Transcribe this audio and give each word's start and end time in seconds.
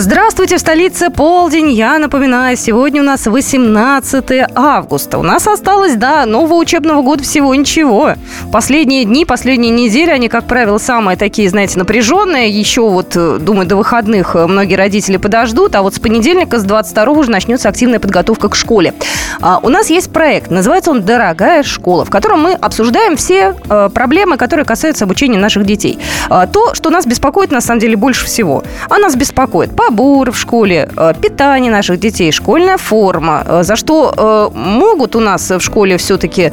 Здравствуйте, 0.00 0.58
в 0.58 0.60
столице 0.60 1.10
полдень. 1.10 1.72
Я 1.72 1.98
напоминаю, 1.98 2.56
сегодня 2.56 3.02
у 3.02 3.04
нас 3.04 3.26
18 3.26 4.48
августа. 4.54 5.18
У 5.18 5.24
нас 5.24 5.48
осталось 5.48 5.96
до 5.96 6.24
нового 6.24 6.54
учебного 6.54 7.02
года 7.02 7.24
всего 7.24 7.52
ничего. 7.52 8.12
Последние 8.52 9.04
дни, 9.04 9.24
последние 9.24 9.72
недели, 9.72 10.10
они, 10.12 10.28
как 10.28 10.46
правило, 10.46 10.78
самые 10.78 11.16
такие, 11.16 11.50
знаете, 11.50 11.80
напряженные. 11.80 12.48
Еще 12.48 12.88
вот, 12.88 13.16
э, 13.16 13.38
думаю, 13.40 13.66
до 13.66 13.74
выходных 13.74 14.36
э, 14.36 14.46
многие 14.46 14.76
родители 14.76 15.16
подождут, 15.16 15.74
а 15.74 15.82
вот 15.82 15.96
с 15.96 15.98
понедельника, 15.98 16.60
с 16.60 16.62
22 16.62 17.04
уже 17.14 17.32
начнется 17.32 17.68
активная 17.68 17.98
подготовка 17.98 18.48
к 18.50 18.54
школе. 18.54 18.94
А, 19.40 19.60
у 19.62 19.68
нас 19.68 19.90
есть 19.90 20.10
проект, 20.12 20.50
называется 20.50 20.90
он 20.90 21.02
«Дорогая 21.02 21.62
школа», 21.62 22.04
в 22.04 22.10
котором 22.10 22.42
мы 22.42 22.52
обсуждаем 22.52 23.16
все 23.16 23.54
э, 23.68 23.88
проблемы, 23.92 24.36
которые 24.36 24.66
касаются 24.66 25.04
обучения 25.04 25.38
наших 25.38 25.64
детей. 25.64 25.98
А, 26.28 26.46
то, 26.46 26.74
что 26.74 26.90
нас 26.90 27.06
беспокоит, 27.06 27.52
на 27.52 27.60
самом 27.60 27.80
деле, 27.80 27.96
больше 27.96 28.26
всего. 28.26 28.64
А 28.88 28.98
нас 28.98 29.14
беспокоит 29.14 29.76
побор 29.76 30.32
в 30.32 30.38
школе, 30.38 30.90
э, 30.96 31.12
питание 31.20 31.70
наших 31.70 32.00
детей, 32.00 32.32
школьная 32.32 32.78
форма, 32.78 33.44
э, 33.46 33.62
за 33.62 33.76
что 33.76 34.50
могут 34.54 35.16
у 35.16 35.20
нас 35.20 35.50
в 35.50 35.60
школе 35.60 35.96
все-таки 35.96 36.52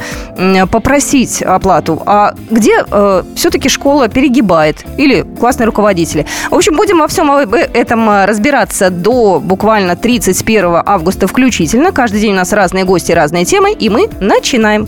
попросить 0.72 1.41
оплату, 1.41 2.02
а 2.05 2.33
где 2.49 2.83
все-таки 3.36 3.70
школа 3.70 4.08
перегибает 4.08 4.83
или 4.97 5.25
классные 5.39 5.66
руководители. 5.66 6.25
В 6.49 6.55
общем, 6.55 6.75
будем 6.75 6.99
во 6.99 7.08
всем 7.08 7.31
этом 7.31 8.25
разбираться 8.25 8.89
до 8.89 9.39
буквально 9.39 9.95
31 9.95 10.83
августа 10.86 11.28
включительно. 11.28 11.91
Каждый 11.91 12.22
день 12.22 12.33
у 12.33 12.38
нас 12.38 12.53
разные 12.53 12.75
гости, 12.84 13.12
разные 13.12 13.45
темы, 13.45 13.73
и 13.73 13.90
мы 13.90 14.09
начинаем. 14.20 14.88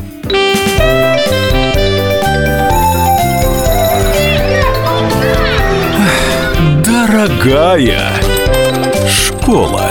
Дорогая 6.83 8.11
школа. 9.07 9.89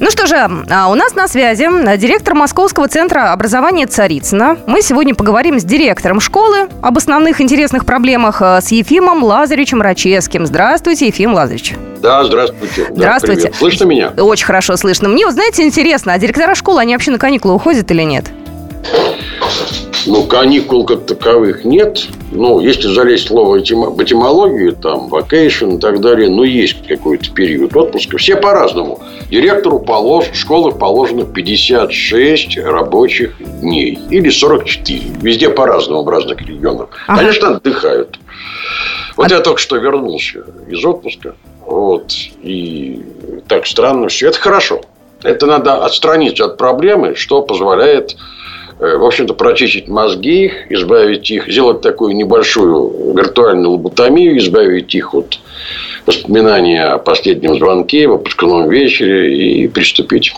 Ну 0.00 0.10
что 0.10 0.26
же, 0.26 0.36
а, 0.36 0.90
у 0.90 0.94
нас 0.94 1.14
на 1.14 1.28
связи 1.28 1.66
директор 1.96 2.34
Московского 2.34 2.88
центра 2.88 3.32
образования 3.32 3.86
Царицына. 3.86 4.58
Мы 4.66 4.82
сегодня 4.82 5.14
поговорим 5.14 5.58
с 5.58 5.64
директором 5.64 6.20
школы 6.20 6.68
об 6.82 6.98
основных 6.98 7.40
интересных 7.40 7.86
проблемах 7.86 8.42
а, 8.42 8.60
с 8.60 8.70
Ефимом 8.70 9.24
Лазаревичем 9.24 9.80
Рачевским. 9.80 10.46
Здравствуйте, 10.46 11.06
Ефим 11.06 11.32
Лазаревич. 11.32 11.74
Да, 12.04 12.22
здравствуйте. 12.22 12.86
Здравствуйте. 12.90 13.48
Да, 13.48 13.56
Слышно 13.56 13.84
меня? 13.84 14.12
Очень 14.18 14.44
хорошо 14.44 14.76
слышно. 14.76 15.08
Мне, 15.08 15.24
вот 15.24 15.32
знаете, 15.32 15.62
интересно, 15.62 16.12
а 16.12 16.18
директора 16.18 16.54
школы, 16.54 16.82
они 16.82 16.92
вообще 16.92 17.10
на 17.10 17.18
каникулы 17.18 17.54
уходят 17.54 17.90
или 17.90 18.02
нет? 18.02 18.26
Ну, 20.04 20.24
каникул 20.24 20.84
как 20.84 21.06
таковых 21.06 21.64
нет. 21.64 22.06
Ну, 22.30 22.60
если 22.60 22.88
залезть 22.88 23.24
в 23.24 23.28
слово 23.28 23.56
в 23.56 24.02
этимологию, 24.02 24.76
там, 24.76 25.08
vacation 25.08 25.76
и 25.76 25.80
так 25.80 26.02
далее, 26.02 26.28
ну, 26.28 26.42
есть 26.42 26.86
какой-то 26.86 27.32
период 27.32 27.74
отпуска. 27.74 28.18
Все 28.18 28.36
по-разному. 28.36 29.02
Директору 29.30 29.78
полож... 29.78 30.26
школы 30.34 30.72
положено 30.72 31.24
56 31.24 32.58
рабочих 32.58 33.32
дней. 33.62 33.98
Или 34.10 34.28
44. 34.28 35.00
Везде 35.22 35.48
по-разному 35.48 36.04
в 36.04 36.08
разных 36.10 36.38
регионах. 36.42 36.90
Ага. 37.06 37.20
Конечно, 37.20 37.56
отдыхают. 37.56 38.18
Вот 39.16 39.32
а... 39.32 39.34
я 39.36 39.40
только 39.40 39.58
что 39.58 39.76
вернулся 39.76 40.44
из 40.68 40.84
отпуска. 40.84 41.34
Вот. 41.74 42.12
И 42.42 43.02
так 43.48 43.66
странно 43.66 44.08
все. 44.08 44.28
Это 44.28 44.38
хорошо. 44.38 44.82
Это 45.22 45.46
надо 45.46 45.84
отстраниться 45.84 46.44
от 46.44 46.56
проблемы, 46.56 47.14
что 47.16 47.42
позволяет 47.42 48.16
Э, 48.80 48.96
в 48.96 49.04
общем-то, 49.04 49.34
прочистить 49.34 49.88
мозги, 49.88 50.52
избавить 50.68 51.30
их, 51.30 51.48
сделать 51.48 51.80
такую 51.80 52.16
небольшую 52.16 53.14
виртуальную 53.14 53.70
лоботомию, 53.70 54.36
избавить 54.38 54.94
их 54.94 55.14
от 55.14 55.38
воспоминания 56.06 56.84
о 56.84 56.98
последнем 56.98 57.56
звонке, 57.56 58.08
выпускном 58.08 58.68
вечере 58.68 59.62
и 59.62 59.68
приступить 59.68 60.34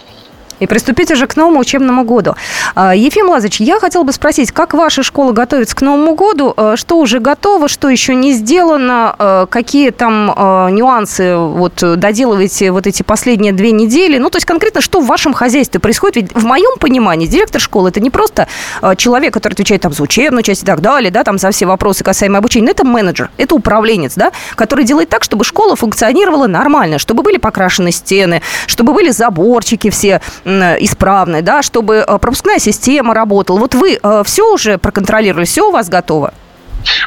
и 0.61 0.67
приступить 0.67 1.11
уже 1.11 1.27
к 1.27 1.37
новому 1.37 1.61
учебному 1.61 2.05
году. 2.05 2.35
А, 2.75 2.95
Ефим 2.95 3.29
Лазович, 3.29 3.61
я 3.61 3.79
хотела 3.79 4.03
бы 4.03 4.13
спросить, 4.13 4.53
как 4.53 4.75
ваша 4.75 5.03
школа 5.03 5.33
готовится 5.33 5.77
к 5.77 5.83
Новому 5.83 6.15
году? 6.15 6.55
А, 6.57 6.77
что 6.77 6.99
уже 6.99 7.21
готово, 7.21 7.69
что 7.69 7.89
еще 7.89 8.15
не 8.15 8.33
сделано? 8.33 9.15
А, 9.19 9.47
какие 9.47 9.91
там 9.91 10.27
нюансы 10.75 11.37
вот, 11.37 11.75
доделываете 11.77 12.71
вот 12.71 12.87
эти 12.87 13.03
последние 13.03 13.53
две 13.53 13.73
недели? 13.73 14.19
Ну, 14.19 14.31
то 14.31 14.37
есть 14.37 14.47
конкретно, 14.47 14.81
что 14.81 15.01
в 15.01 15.07
вашем 15.07 15.33
хозяйстве 15.33 15.81
происходит? 15.81 16.17
Ведь 16.17 16.35
в 16.35 16.45
моем 16.45 16.79
понимании 16.79 17.27
директор 17.27 17.61
школы– 17.61 17.89
это 17.91 18.01
не 18.01 18.11
просто 18.11 18.49
человек, 18.97 19.35
который 19.35 19.55
отвечает 19.55 19.83
там 19.83 19.93
за 19.93 20.03
учебную 20.03 20.43
часть 20.43 20.63
и 20.63 20.67
так 20.67 20.81
далее, 20.81 21.11
да, 21.11 21.25
там 21.25 21.39
за 21.39 21.51
все 21.51 21.67
вопросы 21.67 22.05
касаемые 22.05 22.39
обучения. 22.39 22.67
Но 22.67 22.71
это 22.73 22.85
менеджер, 22.85 23.31
это 23.37 23.55
управленец, 23.55 24.15
да, 24.15 24.33
который 24.55 24.85
делает 24.85 25.09
так, 25.09 25.25
чтобы 25.25 25.45
школа 25.45 25.77
функционировала 25.77 26.47
нормально, 26.47 26.99
чтобы 26.99 27.23
были 27.23 27.37
покрашены 27.37 27.93
стены, 27.93 28.43
чтобы 28.67 28.93
были 28.93 29.11
заборчики 29.11 29.91
все 29.91 30.21
исправной, 30.47 31.43
да, 31.43 31.63
чтобы 31.63 31.97
э, 31.97 32.19
пропускная 32.19 32.59
система 32.59 33.15
работала. 33.15 33.59
Вот 33.59 33.75
вы 33.75 33.99
э, 34.01 34.23
все 34.25 34.53
уже 34.53 34.79
проконтролировали, 34.79 35.45
все 35.45 35.69
у 35.69 35.73
вас 35.73 35.89
готово? 35.89 36.33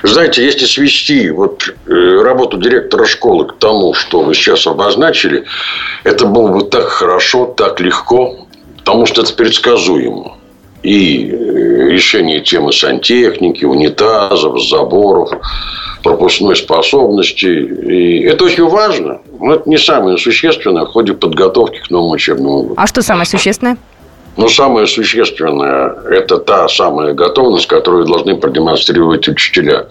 Знаете, 0.03 0.43
если 0.43 0.65
свести 0.65 1.29
вот 1.29 1.73
э, 1.87 2.21
работу 2.21 2.57
директора 2.57 3.05
школы 3.05 3.47
к 3.47 3.57
тому, 3.57 3.93
что 3.93 4.21
вы 4.21 4.33
сейчас 4.33 4.67
обозначили, 4.67 5.45
это 6.03 6.25
было 6.25 6.51
бы 6.51 6.65
так 6.65 6.83
хорошо, 6.83 7.45
так 7.45 7.79
легко, 7.79 8.35
потому 8.77 9.05
что 9.05 9.21
это 9.21 9.33
предсказуемо. 9.33 10.35
И 10.83 11.25
решение 11.91 12.39
темы 12.41 12.71
сантехники, 12.71 13.65
унитазов, 13.65 14.61
заборов, 14.61 15.31
пропускной 16.03 16.55
способности. 16.55 17.45
И 17.45 18.23
это 18.23 18.45
очень 18.45 18.67
важно. 18.67 19.21
Но 19.39 19.55
это 19.55 19.69
не 19.69 19.77
самое 19.77 20.17
существенное 20.17 20.85
в 20.85 20.89
ходе 20.89 21.13
подготовки 21.13 21.79
к 21.79 21.89
новому 21.89 22.13
учебному 22.13 22.63
году. 22.63 22.73
А 22.77 22.87
что 22.87 23.01
самое 23.01 23.25
существенное? 23.25 23.77
Ну, 24.37 24.47
самое 24.47 24.87
существенное– 24.87 25.93
это 26.11 26.37
та 26.37 26.69
самая 26.69 27.13
готовность, 27.13 27.67
которую 27.67 28.05
должны 28.05 28.37
продемонстрировать 28.37 29.27
учителя. 29.27 29.87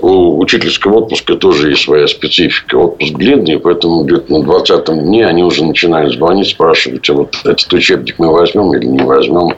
У 0.00 0.38
учительского 0.38 0.98
отпуска 0.98 1.34
тоже 1.36 1.70
есть 1.70 1.84
своя 1.84 2.06
специфика. 2.06 2.76
Отпуск 2.76 3.14
длинный, 3.14 3.58
поэтому 3.58 4.04
где-то 4.04 4.32
на 4.32 4.44
20-м 4.44 5.04
дне 5.04 5.26
они 5.26 5.44
уже 5.44 5.64
начинают 5.64 6.12
звонить, 6.12 6.48
спрашивать, 6.48 7.08
а 7.08 7.14
вот 7.14 7.34
этот 7.44 7.72
учебник 7.72 8.16
мы 8.18 8.30
возьмем 8.30 8.74
или 8.74 8.84
не 8.84 9.02
возьмем 9.02 9.54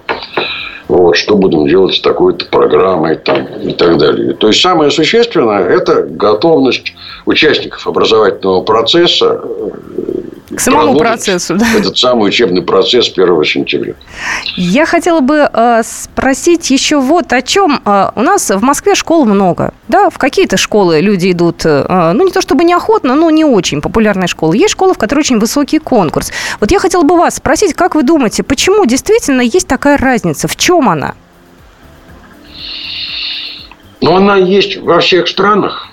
вот, 0.93 1.17
что 1.17 1.37
будем 1.37 1.67
делать 1.67 1.95
с 1.95 2.01
такой-то 2.01 2.45
программой 2.47 3.17
там, 3.17 3.47
и 3.63 3.73
так 3.73 3.97
далее. 3.97 4.35
То 4.35 4.49
есть, 4.49 4.61
самое 4.61 4.91
существенное– 4.91 5.65
это 5.69 6.03
готовность 6.03 6.93
участников 7.25 7.87
образовательного 7.87 8.63
процесса 8.63 9.41
к 10.55 10.61
самому 10.61 10.97
процессу, 10.97 11.57
да. 11.57 11.67
Этот 11.77 11.97
самый 11.97 12.29
учебный 12.29 12.63
процесс 12.63 13.11
1 13.11 13.45
сентября. 13.45 13.95
Я 14.57 14.87
хотела 14.87 15.21
бы 15.21 15.49
э, 15.53 15.83
спросить 15.85 16.71
еще 16.71 17.01
вот 17.01 17.33
о 17.33 17.43
чем. 17.43 17.81
Э, 17.85 18.11
у 18.15 18.23
нас 18.23 18.51
в 18.51 18.63
Москве 18.63 18.95
школ 18.95 19.25
много. 19.25 19.73
Да, 19.89 20.11
в 20.11 20.19
какие-то 20.19 20.57
школы 20.57 21.01
люди 21.01 21.33
идут, 21.33 21.65
э, 21.65 22.13
ну, 22.15 22.25
не 22.25 22.33
то 22.33 22.41
чтобы 22.41 22.65
неохотно, 22.65 23.15
но 23.15 23.31
не 23.31 23.45
очень 23.45 23.81
популярные 23.81 24.29
школы. 24.29 24.57
Есть 24.57 24.73
школы, 24.73 24.95
в 24.95 24.99
которых 24.99 25.23
очень 25.23 25.39
высокий 25.39 25.79
конкурс. 25.79 26.33
Вот 26.61 26.71
я 26.71 26.79
хотела 26.79 27.03
бы 27.03 27.17
вас 27.17 27.37
спросить, 27.37 27.75
как 27.75 27.95
вы 27.95 28.03
думаете, 28.03 28.43
почему 28.43 28.85
действительно 28.87 29.41
есть 29.41 29.69
такая 29.69 29.97
разница? 29.97 30.49
В 30.49 30.57
чем 30.57 30.89
она? 30.89 31.15
Ну, 34.01 34.17
она 34.17 34.37
есть 34.37 34.79
во 34.79 34.99
всех 34.99 35.29
странах. 35.29 35.89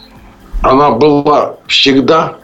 Она 0.63 0.89
была 0.89 1.57
всегда 1.67 2.39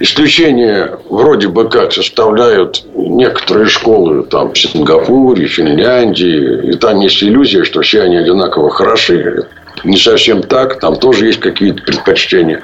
Исключение 0.00 0.96
вроде 1.10 1.48
бы 1.48 1.68
как 1.68 1.92
составляют 1.92 2.84
некоторые 2.94 3.66
школы 3.66 4.22
там, 4.22 4.52
в 4.52 4.58
Сингапуре, 4.58 5.48
Финляндии. 5.48 6.70
И 6.70 6.76
там 6.76 7.00
есть 7.00 7.20
иллюзия, 7.22 7.64
что 7.64 7.80
все 7.80 8.02
они 8.02 8.16
одинаково 8.16 8.70
хороши. 8.70 9.48
Не 9.82 9.96
совсем 9.96 10.42
так. 10.42 10.78
Там 10.78 10.96
тоже 10.96 11.26
есть 11.26 11.40
какие-то 11.40 11.82
предпочтения. 11.82 12.62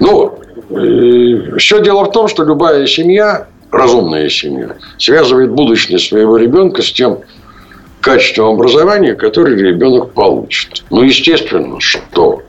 Но 0.00 0.38
э, 0.70 1.56
все 1.56 1.80
дело 1.80 2.04
в 2.04 2.12
том, 2.12 2.28
что 2.28 2.44
любая 2.44 2.86
семья, 2.86 3.46
разумная 3.70 4.28
семья, 4.28 4.76
связывает 4.98 5.50
будущее 5.50 5.98
своего 5.98 6.36
ребенка 6.36 6.82
с 6.82 6.92
тем 6.92 7.20
качеством 8.02 8.56
образования, 8.56 9.14
которое 9.14 9.56
ребенок 9.56 10.12
получит. 10.12 10.82
Ну, 10.90 11.02
естественно, 11.02 11.80
что 11.80 12.42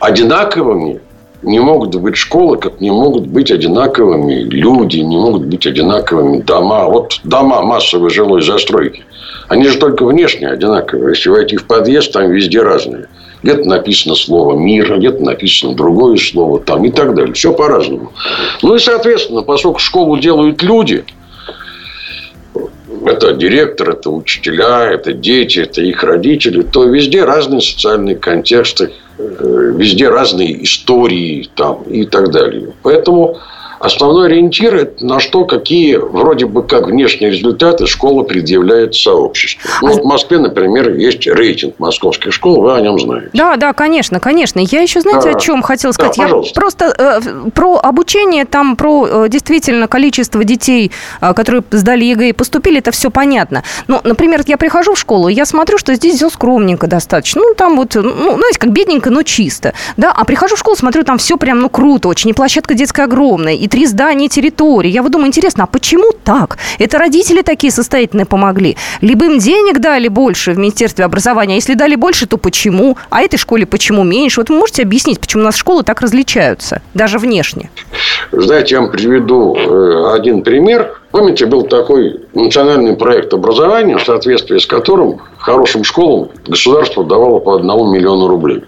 одинаковыми 0.00 1.00
не 1.42 1.60
могут 1.60 1.94
быть 1.94 2.16
школы, 2.16 2.58
как 2.58 2.80
не 2.80 2.90
могут 2.90 3.26
быть 3.26 3.50
одинаковыми 3.50 4.42
люди, 4.42 4.98
не 4.98 5.16
могут 5.16 5.44
быть 5.46 5.66
одинаковыми 5.66 6.40
дома. 6.40 6.86
Вот 6.88 7.20
дома 7.24 7.62
массовой 7.62 8.10
жилой 8.10 8.42
застройки. 8.42 9.04
Они 9.48 9.64
же 9.68 9.78
только 9.78 10.04
внешне 10.04 10.48
одинаковые. 10.48 11.10
Если 11.10 11.30
войти 11.30 11.56
в 11.56 11.66
подъезд, 11.66 12.12
там 12.12 12.30
везде 12.30 12.62
разные. 12.62 13.08
Где-то 13.42 13.64
написано 13.64 14.16
слово 14.16 14.56
«мир», 14.56 14.98
где-то 14.98 15.22
написано 15.22 15.74
другое 15.74 16.16
слово 16.16 16.58
там 16.58 16.84
и 16.84 16.90
так 16.90 17.14
далее. 17.14 17.32
Все 17.34 17.52
по-разному. 17.52 18.12
Ну 18.62 18.74
и, 18.74 18.78
соответственно, 18.80 19.42
поскольку 19.42 19.78
школу 19.78 20.18
делают 20.18 20.60
люди, 20.62 21.04
это 23.06 23.32
директор, 23.32 23.90
это 23.90 24.10
учителя, 24.10 24.90
это 24.90 25.12
дети, 25.12 25.60
это 25.60 25.82
их 25.82 26.02
родители, 26.02 26.62
то 26.62 26.84
везде 26.84 27.24
разные 27.24 27.60
социальные 27.60 28.16
контексты, 28.16 28.90
везде 29.18 30.08
разные 30.08 30.64
истории 30.64 31.48
там, 31.54 31.82
и 31.82 32.04
так 32.04 32.30
далее. 32.30 32.68
Поэтому 32.82 33.38
Основной 33.80 34.26
ориентир– 34.26 34.90
на 35.00 35.20
что, 35.20 35.44
какие 35.44 35.96
вроде 35.96 36.46
бы 36.46 36.62
как 36.62 36.86
внешние 36.86 37.30
результаты 37.30 37.86
школа 37.86 38.22
предъявляет 38.22 38.94
сообществу. 38.94 39.68
Ну, 39.82 39.88
вот 39.88 40.02
в 40.02 40.04
Москве, 40.04 40.38
например, 40.38 40.92
есть 40.94 41.26
рейтинг 41.26 41.78
московских 41.78 42.32
школ, 42.32 42.60
вы 42.62 42.74
о 42.74 42.80
нем 42.80 42.98
знаете. 42.98 43.30
Да, 43.32 43.56
да, 43.56 43.72
конечно, 43.72 44.20
конечно. 44.20 44.60
Я 44.60 44.80
еще, 44.80 45.00
знаете, 45.00 45.30
Да. 45.30 45.36
о 45.36 45.40
чем 45.40 45.62
хотела 45.62 45.92
сказать? 45.92 46.16
Да, 46.16 46.22
Я 46.22 46.28
пожалуйста. 46.28 46.60
просто 46.60 46.94
э, 46.98 47.50
про 47.54 47.76
обучение, 47.78 48.44
там, 48.44 48.76
про 48.76 49.06
э, 49.24 49.28
действительно 49.28 49.86
количество 49.88 50.42
детей, 50.44 50.90
э, 51.20 51.32
которые 51.34 51.62
сдали 51.70 52.04
ЕГЭ 52.04 52.30
и 52.30 52.32
поступили, 52.32 52.78
это 52.78 52.90
все 52.90 53.10
понятно. 53.10 53.62
Ну, 53.86 54.00
например, 54.04 54.42
я 54.46 54.56
прихожу 54.56 54.94
в 54.94 54.98
школу, 54.98 55.28
я 55.28 55.44
смотрю, 55.46 55.78
что 55.78 55.94
здесь 55.94 56.16
все 56.16 56.30
скромненько 56.30 56.86
достаточно. 56.86 57.40
Ну, 57.42 57.54
там 57.54 57.76
вот, 57.76 57.94
ну, 57.94 58.36
знаете, 58.36 58.58
как 58.58 58.72
бедненько, 58.72 59.10
но 59.10 59.22
чисто. 59.22 59.74
Да, 59.96 60.12
а 60.12 60.24
прихожу 60.24 60.56
в 60.56 60.58
школу, 60.58 60.76
смотрю, 60.76 61.04
там 61.04 61.18
все 61.18 61.36
прям, 61.36 61.60
ну, 61.60 61.68
круто 61.68 62.08
очень. 62.08 62.30
И 62.30 62.32
площадка 62.32 62.74
детская 62.74 63.04
огромная, 63.04 63.54
и 63.54 63.67
три 63.68 63.86
здания, 63.86 64.28
территории. 64.28 64.90
Я 64.90 65.02
вот 65.02 65.12
думаю, 65.12 65.28
интересно, 65.28 65.64
а 65.64 65.66
почему 65.66 66.12
так? 66.24 66.58
Это 66.78 66.98
родители 66.98 67.42
такие 67.42 67.72
состоятельные 67.72 68.26
помогли? 68.26 68.76
Либо 69.00 69.26
им 69.26 69.38
денег 69.38 69.78
дали 69.80 70.08
больше 70.08 70.52
в 70.52 70.58
Министерстве 70.58 71.04
образования, 71.04 71.56
если 71.56 71.74
дали 71.74 71.94
больше, 71.94 72.26
то 72.26 72.36
почему? 72.36 72.96
А 73.10 73.22
этой 73.22 73.38
школе 73.38 73.66
почему 73.66 74.04
меньше? 74.04 74.40
Вот 74.40 74.50
вы 74.50 74.56
можете 74.56 74.82
объяснить, 74.82 75.20
почему 75.20 75.42
у 75.42 75.46
нас 75.46 75.56
школы 75.56 75.82
так 75.82 76.00
различаются, 76.00 76.82
даже 76.94 77.18
внешне? 77.18 77.70
Знаете, 78.32 78.74
я 78.74 78.80
вам 78.80 78.90
приведу 78.90 79.56
э, 79.56 80.14
один 80.14 80.42
пример. 80.42 81.00
Помните, 81.10 81.46
был 81.46 81.62
такой 81.62 82.20
национальный 82.34 82.96
проект 82.96 83.32
образования, 83.32 83.96
в 83.96 84.04
соответствии 84.04 84.58
с 84.58 84.66
которым 84.66 85.20
хорошим 85.38 85.84
школам 85.84 86.28
государство 86.46 87.04
давало 87.04 87.38
по 87.38 87.56
одному 87.56 87.90
миллиону 87.90 88.28
рублей. 88.28 88.64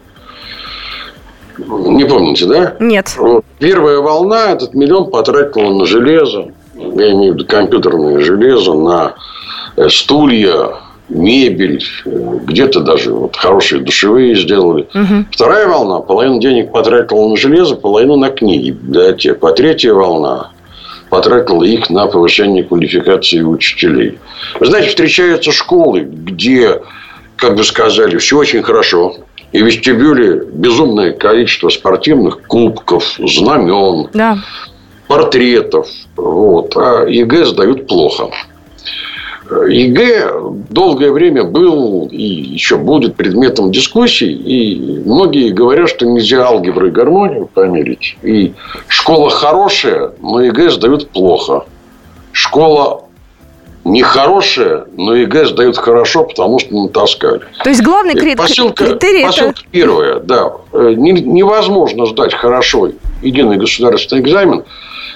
Не 1.67 2.05
помните, 2.05 2.47
да? 2.47 2.77
Нет. 2.81 3.15
Вот. 3.19 3.45
Первая 3.59 3.99
волна 3.99 4.53
этот 4.53 4.75
миллион 4.75 5.11
потратила 5.11 5.71
на 5.71 5.87
железо, 5.87 6.53
я 6.75 7.13
имею 7.13 7.33
в 7.33 7.37
виду 7.37 7.47
компьютерное 7.47 8.21
железо, 8.21 8.75
на 8.75 9.15
э, 9.77 9.89
стулья, 9.89 10.71
мебель, 11.09 11.83
э, 12.05 12.39
где-то 12.45 12.81
даже 12.81 13.13
вот 13.13 13.37
хорошие 13.37 13.83
душевые 13.83 14.37
сделали. 14.37 14.89
Вторая 15.31 15.67
волна 15.67 16.01
половину 16.01 16.41
денег 16.41 16.73
потратила 16.73 17.29
на 17.29 17.37
железо, 17.37 17.77
половину 17.77 18.17
на 18.17 18.31
книги, 18.31 18.71
библиотеку. 18.71 19.47
А 19.47 19.53
третья 19.53 19.93
волна 19.93 20.51
потратила 21.11 21.65
их 21.65 21.91
на 21.91 22.07
повышение 22.07 22.65
квалификации 22.65 23.43
учителей. 23.43 24.19
Вы 24.59 24.67
знаете, 24.67 24.89
встречаются 24.89 25.53
школы, 25.53 26.01
где, 26.03 26.81
как 27.37 27.57
бы 27.57 27.65
сказали, 27.65 28.17
все 28.17 28.39
очень 28.39 28.63
хорошо. 28.63 29.17
И 29.53 29.63
в 29.63 29.67
вестибюле 29.67 30.45
безумное 30.53 31.13
количество 31.13 31.69
спортивных 31.71 32.43
кубков, 32.43 33.05
знамен, 33.19 34.09
Да. 34.13 34.39
портретов. 35.09 35.89
Вот. 36.17 36.77
А 36.77 37.05
ЕГЭ 37.09 37.47
сдают 37.47 37.89
плохо. 37.89 38.31
ЕГЭ 39.69 40.33
долгое 40.71 41.11
время 41.11 41.43
был 41.43 42.09
и 42.11 42.23
еще 42.23 42.77
будет 42.77 43.17
предметом 43.17 43.73
дискуссий. 43.73 44.33
И 44.33 45.01
многие 45.05 45.51
говорят, 45.51 45.89
что 45.89 46.07
нельзя 46.07 46.47
алгебру 46.47 46.87
и 46.87 46.91
гармонию 46.91 47.47
померить. 47.53 48.17
И 48.23 48.53
школа 48.87 49.31
хорошая, 49.31 50.13
но 50.21 50.41
ЕГЭ 50.43 50.71
сдают 50.71 51.11
плохо. 51.11 51.65
Школа 52.31 53.03
нехорошая, 53.85 54.85
но 54.97 55.15
ЕГЭ 55.15 55.47
сдают 55.47 55.77
хорошо, 55.79 56.25
потому 56.25 56.59
что 56.59 56.75
натаскали. 56.75 57.43
То 57.63 57.71
есть 57.71 57.83
главный 57.83 58.15
кри- 58.15 58.37
Посылка, 58.37 58.85
критерий 58.87 59.21
это... 59.21 59.29
посылка 59.29 59.61
первая, 59.71 60.21
да. 60.21 60.53
Э, 60.73 60.93
не- 60.97 61.13
невозможно 61.13 62.07
сдать 62.07 62.35
хорошо 62.35 62.91
единый 63.23 63.57
государственный 63.57 64.21
экзамен, 64.23 64.65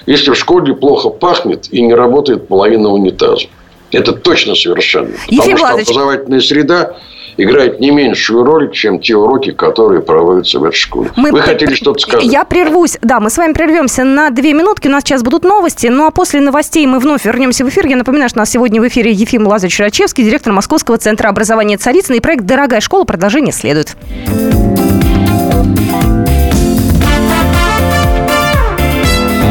если 0.05 0.31
в 0.31 0.35
школе 0.35 0.73
плохо 0.73 1.09
пахнет 1.09 1.67
и 1.71 1.81
не 1.81 1.93
работает 1.93 2.47
половина 2.47 2.89
унитаза. 2.89 3.47
Это 3.91 4.11
точно 4.13 4.55
совершенно. 4.55 5.09
Ефим 5.27 5.37
Потому 5.37 5.57
что 5.57 5.65
Владимирович. 5.65 5.89
образовательная 5.89 6.41
среда 6.41 6.95
играет 7.37 7.79
не 7.79 7.91
меньшую 7.91 8.43
роль, 8.43 8.71
чем 8.71 8.99
те 8.99 9.15
уроки, 9.15 9.51
которые 9.51 10.01
проводятся 10.01 10.59
в 10.59 10.63
этой 10.63 10.75
школе. 10.75 11.11
Мы 11.15 11.31
Вы 11.31 11.41
хотели 11.41 11.73
что-то 11.73 11.99
сказать? 11.99 12.25
Я 12.25 12.43
прервусь. 12.45 12.97
Да, 13.01 13.19
мы 13.19 13.29
с 13.29 13.37
вами 13.37 13.53
прервемся 13.53 14.03
на 14.03 14.29
две 14.29 14.53
минутки. 14.53 14.87
У 14.87 14.91
нас 14.91 15.03
сейчас 15.03 15.23
будут 15.23 15.43
новости. 15.43 15.87
Ну 15.87 16.05
а 16.05 16.11
после 16.11 16.41
новостей 16.41 16.85
мы 16.87 16.99
вновь 16.99 17.25
вернемся 17.25 17.65
в 17.65 17.69
эфир. 17.69 17.87
Я 17.87 17.97
напоминаю, 17.97 18.29
что 18.29 18.39
у 18.39 18.41
нас 18.41 18.49
сегодня 18.49 18.81
в 18.81 18.87
эфире 18.87 19.11
Ефим 19.11 19.47
Лазаревич 19.47 19.79
Рачевский, 19.79 20.23
директор 20.23 20.53
Московского 20.53 20.97
центра 20.97 21.29
образования 21.29 21.77
Царицына. 21.77 22.15
И 22.15 22.19
проект 22.19 22.45
«Дорогая 22.45 22.81
школа». 22.81 23.03
Продолжение 23.03 23.53
следует. 23.53 23.95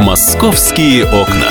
Московские 0.03 1.05
окна. 1.07 1.51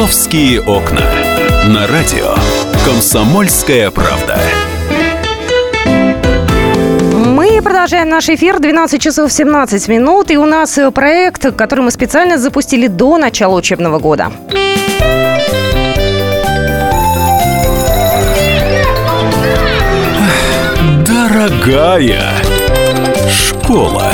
«Московские 0.00 0.62
окна». 0.62 1.02
На 1.66 1.86
радио 1.86 2.34
«Комсомольская 2.86 3.90
правда». 3.90 4.38
Мы 7.12 7.60
продолжаем 7.60 8.08
наш 8.08 8.30
эфир. 8.30 8.60
12 8.60 9.02
часов 9.02 9.30
17 9.30 9.88
минут. 9.88 10.30
И 10.30 10.38
у 10.38 10.46
нас 10.46 10.78
э, 10.78 10.90
проект, 10.90 11.54
который 11.54 11.80
мы 11.82 11.90
специально 11.90 12.38
запустили 12.38 12.86
до 12.86 13.18
начала 13.18 13.54
учебного 13.54 13.98
года. 13.98 14.32
Дорогая 21.06 22.22
школа. 23.28 24.10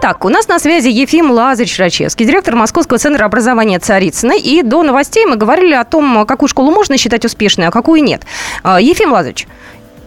Итак, 0.00 0.24
у 0.24 0.28
нас 0.28 0.46
на 0.46 0.60
связи 0.60 0.86
Ефим 0.88 1.32
Лазаревич 1.32 1.76
Рачевский, 1.76 2.24
директор 2.24 2.54
Московского 2.54 3.00
центра 3.00 3.24
образования 3.24 3.80
Царицына. 3.80 4.34
И 4.38 4.62
до 4.62 4.84
новостей 4.84 5.26
мы 5.26 5.34
говорили 5.34 5.74
о 5.74 5.82
том, 5.84 6.24
какую 6.24 6.48
школу 6.48 6.70
можно 6.70 6.96
считать 6.96 7.24
успешной, 7.24 7.66
а 7.66 7.70
какую 7.72 8.04
нет. 8.04 8.22
А, 8.62 8.80
Ефим 8.80 9.10
Лазаревич, 9.10 9.48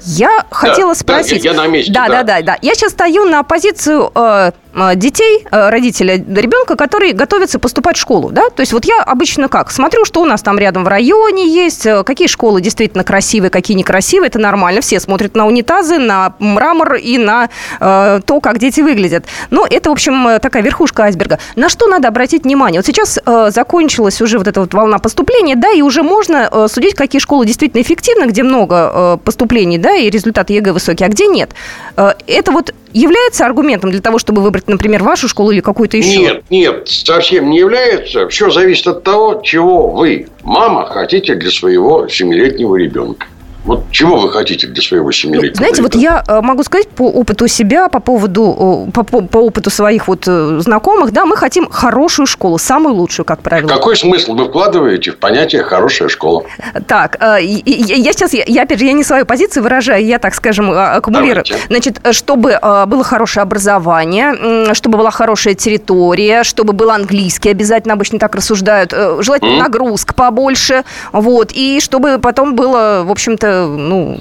я 0.04 0.46
хотела 0.50 0.94
да, 0.94 0.96
спросить... 1.00 1.44
я- 1.44 1.52
я 1.52 1.58
на 1.58 1.68
месте, 1.68 1.92
Да, 1.92 2.08
да, 2.08 2.24
да. 2.24 2.38
да, 2.40 2.42
да. 2.42 2.58
Я 2.62 2.74
сейчас 2.74 2.94
стою 2.94 3.26
на 3.26 3.44
позицию 3.44 4.12
э, 4.16 4.52
детей, 4.96 5.46
э, 5.52 5.70
родителя 5.70 6.16
ребенка, 6.16 6.76
который 6.76 7.12
готовится 7.14 7.60
поступать 7.60 7.98
в 7.98 8.00
школу, 8.00 8.30
да? 8.32 8.50
То 8.50 8.62
есть 8.62 8.74
вот 8.74 8.86
я 8.86 9.02
обычно 9.02 9.48
как? 9.50 9.72
Смотрю, 9.72 10.06
что 10.06 10.22
у 10.22 10.26
нас 10.26 10.42
там 10.42 10.58
рядом 10.58 10.84
в 10.84 10.88
районе 10.88 11.48
есть, 11.48 11.86
э, 11.86 12.04
какие 12.04 12.28
школы 12.28 12.62
действительно 12.62 13.04
красивые, 13.04 13.50
какие 13.50 13.76
некрасивые, 13.78 14.28
это 14.28 14.40
нормально. 14.40 14.82
Все 14.82 15.00
смотрят 15.00 15.36
на 15.36 15.46
унитазы, 15.46 15.98
на 15.98 16.34
мрамор 16.40 16.96
и 16.96 17.18
на 17.18 17.50
э, 17.80 18.22
то, 18.26 18.40
как 18.40 18.60
дети 18.60 18.82
выглядят. 18.82 19.26
Ну, 19.50 19.66
это, 19.66 19.90
в 19.90 19.94
общем, 19.94 20.28
э, 20.28 20.40
такая 20.40 20.64
верхушка 20.64 21.04
айсберга. 21.04 21.40
На 21.56 21.70
что 21.70 21.88
надо 21.88 22.08
обратить 22.08 22.44
внимание? 22.44 22.80
Вот 22.80 22.86
сейчас 22.86 23.20
э, 23.26 23.50
закончилась 23.52 24.22
уже 24.22 24.38
вот 24.38 24.48
эта 24.48 24.62
вот 24.62 24.74
волна 24.74 25.00
поступления, 25.00 25.56
да, 25.56 25.72
и 25.72 25.82
уже 25.82 26.04
можно 26.04 26.50
э, 26.52 26.68
судить, 26.70 26.96
какие 26.96 27.20
школы 27.20 27.46
действительно 27.46 27.82
эффективны, 27.82 28.26
где 28.26 28.44
много 28.44 28.92
э, 28.94 29.18
поступлений, 29.24 29.78
да, 29.78 29.96
и 29.96 30.10
результаты 30.10 30.54
ЕГЭ 30.54 30.74
высокие, 30.74 31.08
а 31.08 31.10
где 31.10 31.28
нет. 31.28 31.52
Э, 31.98 32.14
это 32.28 32.52
вот 32.52 32.74
является 32.94 33.46
аргументом 33.46 33.92
для 33.92 34.02
того, 34.02 34.20
чтобы 34.20 34.42
выбрать, 34.42 34.68
например, 34.68 35.04
вашу 35.04 35.28
школу 35.28 35.52
или 35.52 35.62
какую-то 35.62 35.98
еще? 35.98 36.20
Нет, 36.20 36.44
нет, 36.50 36.88
совсем 36.88 37.50
не 37.50 37.60
является. 37.60 38.28
Все 38.28 38.50
зависит 38.50 38.88
от 38.88 39.04
того, 39.04 39.42
чего 39.44 39.88
вы, 39.90 40.28
мама, 40.44 40.86
хотите 40.86 41.36
для 41.36 41.52
своего 41.52 42.08
семилетнего 42.08 42.76
ребенка. 42.76 43.28
Вот 43.64 43.92
чего 43.92 44.18
вы 44.18 44.32
хотите 44.32 44.68
для 44.68 44.82
своего 44.82 45.12
семилетнего? 45.12 45.52
Ну, 45.52 45.56
знаете, 45.56 45.82
вот 45.84 45.94
я 45.94 46.24
э, 46.28 46.42
могу 46.42 46.64
сказать 46.64 46.90
по 46.90 47.04
опыту 47.04 47.48
себя, 47.48 47.90
по 47.90 48.00
поводу, 48.00 48.90
по, 48.92 49.04
по, 49.04 49.38
опыту 49.38 49.70
своих 49.70 50.08
вот 50.08 50.24
э, 50.28 50.60
знакомых, 50.62 51.12
да, 51.12 51.28
мы 51.28 51.38
хотим 51.38 51.70
хорошую 51.70 52.26
школу, 52.26 52.58
самую 52.58 52.96
лучшую, 52.96 53.24
как 53.24 53.42
правило. 53.42 53.68
Какой 53.68 53.96
смысл 53.96 54.34
вы 54.34 54.46
вкладываете 54.46 55.12
в 55.12 55.18
понятие 55.18 55.62
«хорошая 55.62 56.10
школа»? 56.10 56.44
Так, 56.88 57.18
э, 57.22 57.38
я 57.44 58.14
сейчас, 58.14 58.34
я, 58.34 58.64
опять 58.64 58.80
же, 58.80 58.86
я 58.86 58.94
не 58.94 59.04
свою 59.04 59.26
позицию 59.26 59.62
выражаю, 59.62 60.04
я, 60.04 60.18
так 60.18 60.34
скажем, 60.34 60.72
аккумулирую. 60.72 61.44
Давайте. 61.48 61.68
Значит, 61.68 62.02
чтобы 62.12 62.60
было 62.88 63.04
хорошее 63.04 63.44
образование, 63.44 64.74
чтобы 64.74 64.98
была 64.98 65.12
хорошая 65.12 65.54
территория, 65.54 66.44
чтобы 66.44 66.74
был 66.74 66.90
английский, 66.90 67.50
обязательно 67.50 67.94
обычно 67.94 68.18
так 68.18 68.34
рассуждают, 68.34 68.92
желательно 69.20 69.58
mm. 69.58 69.60
нагрузка 69.60 70.14
побольше, 70.16 70.84
вот, 71.12 71.52
и 71.54 71.80
чтобы 71.80 72.18
потом 72.18 72.56
было, 72.56 73.04
в 73.06 73.12
общем-то, 73.12 73.51
ну, 73.66 74.18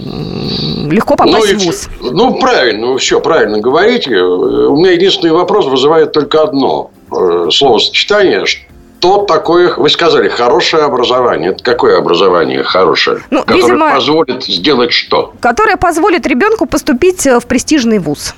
легко 0.91 1.17
попасть 1.17 1.53
ну, 1.53 1.59
в 1.59 1.65
ВУЗ. 1.65 1.89
Ну, 2.01 2.35
правильно, 2.39 2.97
все 2.99 3.21
правильно 3.21 3.59
говорите. 3.59 4.17
У 4.17 4.77
меня 4.77 4.93
единственный 4.93 5.33
вопрос 5.33 5.67
вызывает 5.67 6.13
только 6.13 6.43
одно 6.43 6.91
э, 7.11 7.49
словосочетание, 7.51 8.45
что 8.47 9.25
такое, 9.25 9.75
вы 9.77 9.89
сказали, 9.89 10.29
хорошее 10.29 10.85
образование. 10.85 11.51
Это 11.51 11.63
какое 11.63 11.99
образование 11.99 12.63
хорошее? 12.63 13.21
Ну, 13.31 13.41
которое 13.41 13.63
видимо, 13.63 13.93
позволит 13.93 14.45
сделать 14.45 14.93
что? 14.93 15.33
Которое 15.41 15.77
позволит 15.77 16.27
ребенку 16.27 16.67
поступить 16.67 17.25
в 17.27 17.47
престижный 17.47 17.99
вуз. 17.99 18.35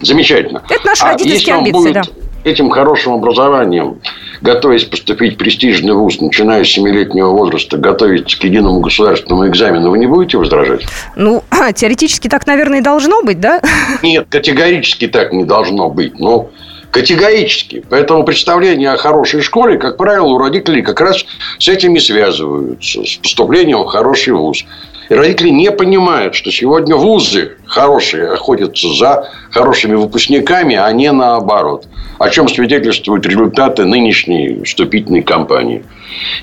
Замечательно. 0.00 0.62
Это 0.68 0.86
наши 0.86 1.04
а 1.04 1.12
родительские 1.12 1.56
амбиции, 1.56 1.92
да 1.92 2.02
этим 2.44 2.70
хорошим 2.70 3.14
образованием, 3.14 4.00
готовясь 4.44 4.84
поступить 4.84 5.34
в 5.34 5.36
престижный 5.38 5.94
вуз, 5.94 6.20
начиная 6.20 6.64
с 6.64 6.76
7-летнего 6.76 7.30
возраста, 7.30 7.78
готовить 7.78 8.36
к 8.36 8.44
единому 8.44 8.80
государственному 8.80 9.48
экзамену, 9.48 9.90
вы 9.90 9.98
не 9.98 10.06
будете 10.06 10.36
возражать? 10.36 10.82
Ну, 11.16 11.42
теоретически 11.74 12.28
так, 12.28 12.46
наверное, 12.46 12.78
и 12.78 12.82
должно 12.82 13.22
быть, 13.22 13.40
да? 13.40 13.62
Нет, 14.02 14.26
категорически 14.28 15.08
так 15.08 15.32
не 15.32 15.44
должно 15.44 15.88
быть. 15.88 16.20
Но 16.20 16.50
Категорически. 16.90 17.84
Поэтому 17.90 18.22
представления 18.22 18.92
о 18.92 18.96
хорошей 18.96 19.40
школе, 19.40 19.78
как 19.78 19.96
правило, 19.96 20.26
у 20.26 20.38
родителей 20.38 20.80
как 20.80 21.00
раз 21.00 21.24
с 21.58 21.66
этим 21.66 21.96
и 21.96 21.98
связываются, 21.98 23.02
с 23.02 23.16
поступлением 23.16 23.80
в 23.80 23.86
хороший 23.86 24.32
вуз. 24.34 24.64
И 25.08 25.14
родители 25.14 25.48
не 25.48 25.72
понимают, 25.72 26.36
что 26.36 26.52
сегодня 26.52 26.94
вузы 26.94 27.56
хорошие 27.74 28.28
охотятся 28.32 28.88
за 28.94 29.30
хорошими 29.50 29.94
выпускниками, 29.94 30.76
а 30.76 30.90
не 30.92 31.10
наоборот. 31.10 31.86
О 32.18 32.30
чем 32.30 32.48
свидетельствуют 32.48 33.26
результаты 33.26 33.84
нынешней 33.84 34.62
вступительной 34.62 35.22
кампании. 35.22 35.84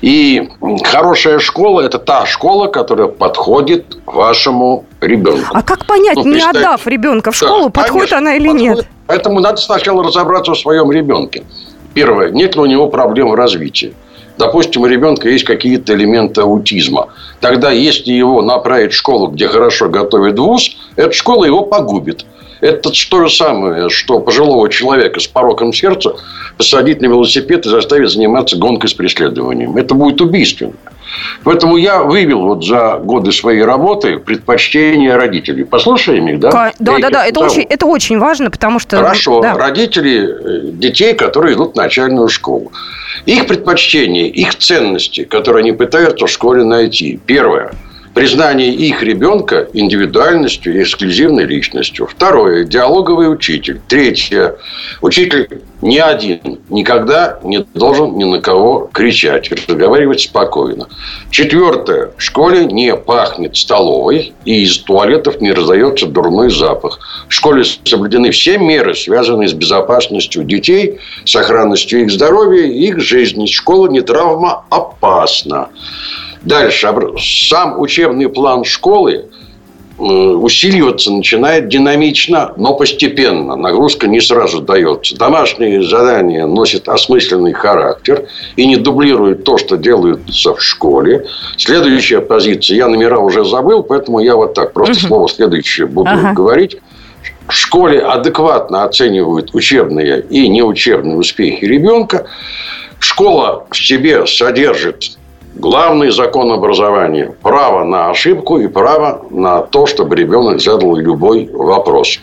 И 0.02 0.50
хорошая 0.84 1.38
школа– 1.38 1.80
это 1.82 1.98
та 1.98 2.26
школа, 2.26 2.68
которая 2.68 3.08
подходит 3.08 3.96
вашему 4.04 4.84
ребенку. 5.00 5.56
А 5.56 5.62
как 5.62 5.86
понять, 5.86 6.16
ну, 6.16 6.34
не 6.34 6.42
отдав 6.42 6.86
ребенка 6.86 7.30
в 7.30 7.36
школу, 7.36 7.64
да, 7.64 7.70
подходит 7.70 8.10
конечно, 8.10 8.18
она 8.18 8.34
или 8.34 8.48
подходит. 8.48 8.76
нет? 8.76 8.86
Поэтому 9.06 9.40
надо 9.40 9.56
сначала 9.56 10.04
разобраться 10.04 10.52
в 10.52 10.58
своем 10.58 10.92
ребенке. 10.92 11.44
Первое, 11.94 12.30
нет 12.30 12.54
ли 12.54 12.60
у 12.60 12.66
него 12.66 12.88
проблем 12.88 13.30
в 13.30 13.34
развитии 13.34 13.94
допустим, 14.38 14.82
у 14.82 14.86
ребенка 14.86 15.28
есть 15.28 15.44
какие-то 15.44 15.94
элементы 15.94 16.40
аутизма. 16.42 17.08
Тогда, 17.40 17.70
если 17.70 18.12
его 18.12 18.42
направить 18.42 18.92
в 18.92 18.96
школу, 18.96 19.28
где 19.28 19.48
хорошо 19.48 19.88
готовят 19.88 20.38
вуз, 20.38 20.76
эта 20.96 21.12
школа 21.12 21.44
его 21.44 21.62
погубит. 21.62 22.24
Это 22.62 22.90
то 23.10 23.26
же 23.26 23.34
самое, 23.34 23.90
что 23.90 24.20
пожилого 24.20 24.70
человека 24.70 25.18
с 25.18 25.26
пороком 25.26 25.72
сердца 25.72 26.14
посадить 26.56 27.00
на 27.00 27.06
велосипед 27.06 27.66
и 27.66 27.68
заставить 27.68 28.08
заниматься 28.08 28.56
гонкой 28.56 28.88
с 28.88 28.94
преследованием. 28.94 29.76
Это 29.76 29.96
будет 29.96 30.20
убийственно. 30.20 30.74
Поэтому 31.42 31.76
я 31.76 32.04
вывел 32.04 32.42
вот 32.42 32.64
за 32.64 33.00
годы 33.02 33.32
своей 33.32 33.64
работы 33.64 34.18
предпочтения 34.18 35.16
родителей. 35.16 35.64
Послушаем 35.64 36.28
их, 36.28 36.38
да? 36.38 36.72
Да, 36.78 36.98
да, 36.98 37.10
да. 37.10 37.26
Это 37.26 37.40
очень, 37.40 37.62
это 37.62 37.86
очень 37.86 38.20
важно, 38.20 38.48
потому 38.48 38.78
что... 38.78 38.96
Хорошо. 38.96 39.40
Да. 39.40 39.54
Родители 39.54 40.28
э, 40.28 40.60
детей, 40.70 41.14
которые 41.14 41.56
идут 41.56 41.72
в 41.72 41.76
начальную 41.76 42.28
школу. 42.28 42.70
Их 43.26 43.48
предпочтения, 43.48 44.26
их 44.26 44.54
ценности, 44.54 45.24
которые 45.24 45.62
они 45.62 45.72
пытаются 45.72 46.26
в 46.26 46.30
школе 46.30 46.62
найти. 46.62 47.18
Первое– 47.26 47.72
признание 48.14 48.72
их 48.74 49.02
ребенка 49.02 49.68
индивидуальностью 49.72 50.74
и 50.74 50.82
эксклюзивной 50.82 51.44
личностью. 51.44 52.06
Второе– 52.06 52.64
диалоговый 52.66 53.32
учитель. 53.32 53.80
Третье– 53.88 54.56
учитель 55.00 55.62
ни 55.82 55.98
один 55.98 56.60
никогда 56.70 57.40
не 57.42 57.58
должен 57.74 58.16
ни 58.16 58.24
на 58.24 58.40
кого 58.40 58.88
кричать, 58.92 59.50
разговаривать 59.50 60.20
спокойно. 60.20 60.86
Четвертое– 61.30 62.12
в 62.16 62.22
школе 62.22 62.66
не 62.66 62.94
пахнет 62.96 63.56
столовой 63.56 64.32
и 64.44 64.62
из 64.62 64.78
туалетов 64.78 65.40
не 65.40 65.52
раздается 65.52 66.06
дурной 66.06 66.50
запах. 66.50 67.00
В 67.28 67.34
школе 67.34 67.64
соблюдены 67.84 68.30
все 68.30 68.58
меры, 68.58 68.94
связанные 68.94 69.48
с 69.48 69.52
безопасностью 69.52 70.44
детей, 70.44 71.00
сохранностью 71.24 72.02
их 72.02 72.10
здоровья 72.10 72.64
и 72.64 72.86
их 72.86 73.00
жизни. 73.00 73.46
Школа 73.46 73.88
не 73.88 74.00
травма 74.02 74.64
опасна. 74.70 75.68
Дальше. 76.42 76.94
Сам 77.48 77.80
учебный 77.80 78.28
план 78.28 78.64
школы 78.64 79.26
усиливаться 80.02 81.12
начинает 81.12 81.68
динамично, 81.68 82.52
но 82.56 82.74
постепенно. 82.74 83.56
Нагрузка 83.56 84.08
не 84.08 84.20
сразу 84.20 84.60
дается. 84.60 85.16
Домашние 85.16 85.82
задания 85.82 86.46
носят 86.46 86.88
осмысленный 86.88 87.52
характер 87.52 88.26
и 88.56 88.66
не 88.66 88.76
дублируют 88.76 89.44
то, 89.44 89.58
что 89.58 89.76
делается 89.76 90.54
в 90.54 90.62
школе. 90.62 91.26
Следующая 91.56 92.20
позиция. 92.20 92.76
Я 92.76 92.88
номера 92.88 93.18
уже 93.18 93.44
забыл, 93.44 93.82
поэтому 93.82 94.20
я 94.20 94.34
вот 94.34 94.54
так 94.54 94.72
просто 94.72 94.94
угу. 94.94 95.06
слово 95.06 95.28
следующее 95.28 95.86
буду 95.86 96.10
ага. 96.10 96.32
говорить. 96.32 96.78
В 97.46 97.52
школе 97.52 98.00
адекватно 98.00 98.84
оценивают 98.84 99.54
учебные 99.54 100.22
и 100.22 100.48
неучебные 100.48 101.16
успехи 101.16 101.64
ребенка. 101.64 102.26
Школа 102.98 103.66
в 103.70 103.76
себе 103.76 104.26
содержит 104.26 105.16
главный 105.54 106.10
закон 106.10 106.52
образования– 106.52 107.34
право 107.42 107.84
на 107.84 108.10
ошибку 108.10 108.58
и 108.58 108.68
право 108.68 109.26
на 109.30 109.62
то, 109.62 109.86
чтобы 109.86 110.16
ребенок 110.16 110.60
задал 110.60 110.96
любой 110.96 111.48
вопрос. 111.52 112.18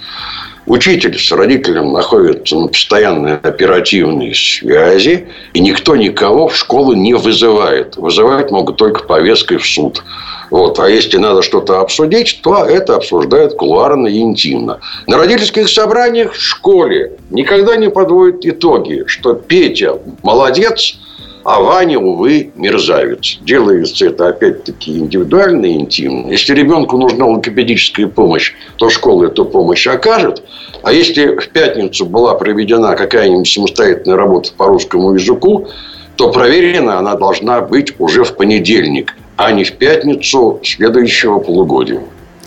Учитель 0.66 1.18
с 1.18 1.32
родителем 1.32 1.94
находится 1.94 2.56
на 2.56 2.68
постоянной 2.68 3.38
оперативной 3.38 4.36
связи, 4.36 5.28
и 5.54 5.60
никто 5.62 5.96
никого 5.96 6.48
в 6.48 6.56
школу 6.56 6.94
не 6.94 7.16
вызывает. 7.16 7.98
Вызывать 7.98 8.52
могут 8.52 8.78
только 8.78 9.04
повесткой 9.04 9.58
в 9.58 9.66
суд. 9.66 10.04
Вот. 10.52 10.80
А 10.80 10.88
если 10.88 11.18
надо 11.18 11.42
что-то 11.42 11.80
обсудить, 11.80 12.42
то 12.44 12.66
это 12.66 12.96
обсуждают 12.98 13.56
кулуарно 13.56 14.08
и 14.08 14.20
интимно. 14.20 14.80
На 15.08 15.18
родительских 15.18 15.70
собраниях 15.70 16.34
в 16.34 16.42
школе 16.42 17.14
никогда 17.32 17.76
не 17.76 17.90
подводят 17.90 18.46
итоги, 18.46 19.06
что 19.08 19.34
Петя 19.34 19.98
молодец– 20.22 21.00
а 21.44 21.62
Ваня, 21.62 22.00
увы, 22.00 22.52
мерзавец. 22.56 23.40
Делается 23.42 24.08
это, 24.08 24.28
опять-таки, 24.28 24.98
индивидуально 24.98 25.66
и 25.66 25.74
интимно. 25.74 26.32
Если 26.32 26.54
ребенку 26.54 26.98
нужна 26.98 27.26
логопедическая 27.26 28.08
помощь, 28.08 28.54
то 28.78 28.90
школа 28.90 29.26
эту 29.26 29.46
помощь 29.46 29.88
окажет. 29.88 30.44
А 30.84 30.92
если 30.92 31.38
в 31.38 31.50
пятницу 31.50 32.06
была 32.06 32.36
проведена 32.36 32.96
какая-нибудь 32.96 33.48
самостоятельная 33.48 34.18
работа 34.18 34.52
по 34.56 34.68
русскому 34.68 35.14
языку, 35.14 35.68
то 36.16 36.32
проверена 36.32 37.00
она 37.00 37.16
должна 37.16 37.62
быть 37.62 37.94
уже 38.00 38.24
в 38.24 38.36
понедельник, 38.36 39.16
а 39.38 39.52
не 39.52 39.64
в 39.64 39.74
пятницу 39.74 40.60
следующего 40.64 41.40
полугодия. 41.40 42.02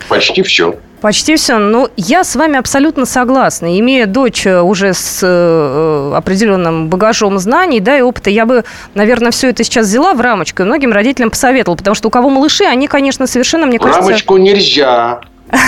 Почти 0.07 0.43
все. 0.43 0.75
Почти 1.03 1.35
все. 1.35 1.57
Ну, 1.57 1.89
я 1.97 2.23
с 2.23 2.33
вами 2.33 2.57
абсолютно 2.57 3.05
согласна. 3.05 3.77
Имея 3.77 4.05
дочь 4.05 4.45
э, 4.45 4.61
уже 4.61 4.93
с 4.93 5.19
э, 5.21 6.13
определенным 6.15 6.87
багажом 6.87 7.39
знаний, 7.39 7.81
да, 7.81 7.97
и 7.97 8.01
опыта, 8.01 8.29
я 8.29 8.45
бы, 8.45 8.63
наверное, 8.93 9.31
все 9.31 9.49
это 9.49 9.65
сейчас 9.65 9.87
взяла 9.87 10.13
в 10.13 10.21
рамочку 10.21 10.61
и 10.61 10.65
многим 10.65 10.93
родителям 10.93 11.29
посоветовала. 11.29 11.75
Потому 11.75 11.95
что 11.95 12.07
у 12.07 12.09
кого 12.09 12.29
малыши, 12.29 12.63
они, 12.63 12.87
конечно, 12.87 13.27
совершенно, 13.27 13.65
мне 13.65 13.79
кажется... 13.79 13.99
Рамочку 14.01 14.37
нельзя. 14.37 15.19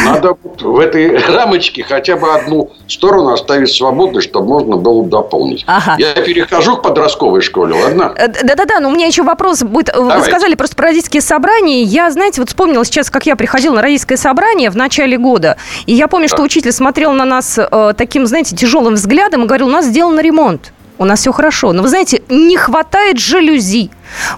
Надо 0.05 0.35
в 0.61 0.79
этой 0.79 1.17
рамочке 1.17 1.83
хотя 1.83 2.15
бы 2.15 2.33
одну 2.33 2.71
сторону 2.87 3.33
оставить 3.33 3.71
свободной, 3.71 4.21
чтобы 4.21 4.47
можно 4.47 4.77
было 4.77 5.05
дополнить. 5.05 5.63
Ага. 5.67 5.95
Я 5.99 6.13
перехожу 6.13 6.77
к 6.77 6.81
подростковой 6.81 7.41
школе, 7.41 7.75
ладно? 7.75 8.13
Э, 8.17 8.27
да-да-да, 8.27 8.79
но 8.79 8.89
у 8.89 8.91
меня 8.91 9.05
еще 9.07 9.23
вопрос 9.23 9.63
будет. 9.63 9.91
Давайте. 9.93 10.19
Вы 10.19 10.25
сказали 10.25 10.55
просто 10.55 10.75
про 10.75 10.85
родительские 10.85 11.21
собрания. 11.21 11.83
Я, 11.83 12.09
знаете, 12.11 12.41
вот 12.41 12.49
вспомнила 12.49 12.83
сейчас, 12.85 13.09
как 13.09 13.25
я 13.25 13.35
приходила 13.35 13.75
на 13.75 13.81
родительское 13.81 14.17
собрание 14.17 14.69
в 14.69 14.77
начале 14.77 15.17
года. 15.17 15.57
И 15.85 15.93
я 15.93 16.07
помню, 16.07 16.27
да. 16.29 16.35
что 16.35 16.43
учитель 16.43 16.71
смотрел 16.71 17.13
на 17.13 17.25
нас 17.25 17.57
э, 17.57 17.93
таким, 17.97 18.25
знаете, 18.25 18.55
тяжелым 18.55 18.95
взглядом 18.95 19.43
и 19.43 19.45
говорил, 19.45 19.67
у 19.67 19.71
нас 19.71 19.85
сделан 19.85 20.19
ремонт 20.19 20.71
у 20.97 21.05
нас 21.05 21.19
все 21.19 21.31
хорошо. 21.31 21.73
Но 21.73 21.81
вы 21.81 21.89
знаете, 21.89 22.21
не 22.29 22.57
хватает 22.57 23.19
жалюзи. 23.19 23.89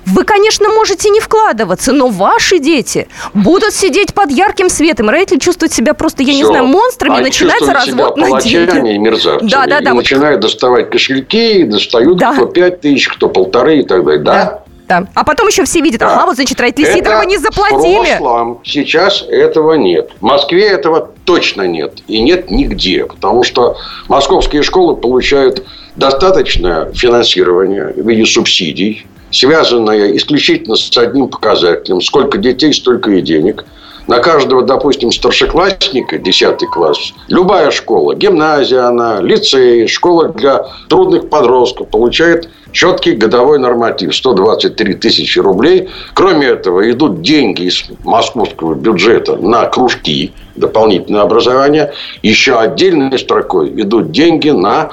Вы, 0.05 0.23
конечно, 0.23 0.69
можете 0.69 1.09
не 1.09 1.19
вкладываться, 1.19 1.93
но 1.93 2.07
ваши 2.07 2.59
дети 2.59 3.07
будут 3.33 3.73
сидеть 3.73 4.13
под 4.13 4.31
ярким 4.31 4.69
светом. 4.69 5.09
Родители 5.09 5.39
чувствуют 5.39 5.73
себя 5.73 5.93
просто, 5.93 6.23
я 6.23 6.33
Все. 6.33 6.37
не 6.37 6.45
знаю, 6.45 6.65
монстрами. 6.65 7.15
Они 7.15 7.25
начинается 7.25 7.73
развод 7.73 8.15
себя 8.15 8.29
на 8.29 8.41
деньги. 8.41 8.97
мерзавцами. 8.97 9.49
Да, 9.49 9.65
да, 9.65 9.81
да. 9.81 9.89
И 9.89 9.93
вот... 9.93 9.99
начинают 9.99 10.41
доставать 10.41 10.89
кошельки, 10.89 11.63
достают 11.63 12.17
да. 12.17 12.33
кто 12.33 12.45
пять 12.45 12.81
тысяч, 12.81 13.09
кто 13.09 13.29
полторы 13.29 13.79
и 13.79 13.83
так 13.83 14.03
далее. 14.05 14.23
Да? 14.23 14.33
да. 14.33 14.63
Да. 14.87 15.05
А 15.15 15.25
потом 15.25 15.47
еще 15.47 15.65
все 15.65 15.81
видят, 15.81 16.01
ага, 16.01 16.25
вот, 16.25 16.35
значит, 16.35 16.59
родители 16.61 16.93
Сидорова 16.93 17.23
не 17.23 17.37
заплатили. 17.37 18.17
Прошлом. 18.17 18.61
Сейчас 18.63 19.21
этого 19.27 19.73
нет. 19.73 20.11
В 20.21 20.23
Москве 20.23 20.65
этого 20.67 21.11
точно 21.25 21.63
нет. 21.63 21.99
И 22.07 22.21
нет 22.21 22.49
нигде. 22.49 23.05
Потому 23.05 23.43
что 23.43 23.75
московские 24.07 24.63
школы 24.63 24.95
получают 24.95 25.65
достаточное 25.97 26.91
финансирование 26.93 27.93
в 27.97 28.07
виде 28.07 28.25
субсидий, 28.25 29.05
связанное 29.31 30.15
исключительно 30.15 30.75
с 30.75 30.95
одним 30.97 31.27
показателем. 31.27 32.01
Сколько 32.01 32.37
детей, 32.37 32.73
столько 32.73 33.11
и 33.11 33.21
денег– 33.21 33.65
на 34.07 34.19
каждого, 34.19 34.63
допустим, 34.63 35.11
старшеклассника, 35.11 36.17
10 36.17 36.59
класс, 36.71 37.13
любая 37.27 37.71
школа, 37.71 38.15
гимназия 38.15 38.85
она, 38.87 39.19
лицей, 39.19 39.85
школа 39.87 40.29
для 40.29 40.65
трудных 40.87 41.29
подростков 41.29 41.89
получает 41.89 42.49
четкий 42.71 43.13
годовой 43.13 43.59
норматив 43.59 44.15
123 44.15 44.93
тысячи 44.95 45.39
рублей. 45.39 45.89
Кроме 46.13 46.47
этого, 46.47 46.89
идут 46.89 47.21
деньги 47.21 47.63
из 47.63 47.83
московского 48.05 48.75
бюджета 48.75 49.35
на 49.35 49.65
кружки, 49.65 50.31
дополнительное 50.55 51.21
образование. 51.21 51.91
Еще 52.23 52.57
отдельной 52.57 53.19
строкой 53.19 53.69
идут 53.81 54.11
деньги 54.11 54.49
на 54.49 54.91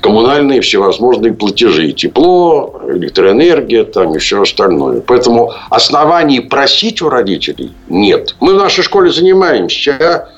коммунальные 0.00 0.60
всевозможные 0.60 1.32
платежи. 1.32 1.92
Тепло, 1.92 2.80
электроэнергия, 2.88 3.84
там 3.84 4.14
и 4.14 4.18
все 4.18 4.42
остальное. 4.42 5.00
Поэтому 5.00 5.52
оснований 5.70 6.40
просить 6.40 7.02
у 7.02 7.08
родителей 7.08 7.72
нет. 7.88 8.34
Мы 8.40 8.54
в 8.54 8.58
нашей 8.58 8.82
школе 8.82 9.10
занимаемся 9.10 10.28